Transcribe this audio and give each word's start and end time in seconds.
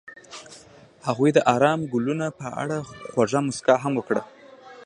هغې 1.07 1.29
د 1.35 1.39
آرام 1.55 1.79
ګلونه 1.93 2.27
په 2.39 2.47
اړه 2.61 2.77
خوږه 3.11 3.39
موسکا 3.45 3.75
هم 3.83 3.93
وکړه. 3.97 4.21